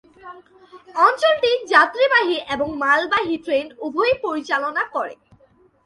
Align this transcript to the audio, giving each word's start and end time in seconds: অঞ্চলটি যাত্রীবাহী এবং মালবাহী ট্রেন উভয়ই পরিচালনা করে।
অঞ্চলটি 1.05 1.51
যাত্রীবাহী 1.73 2.37
এবং 2.53 2.67
মালবাহী 2.77 3.35
ট্রেন 3.45 3.65
উভয়ই 3.85 4.15
পরিচালনা 4.25 4.83
করে। 4.95 5.15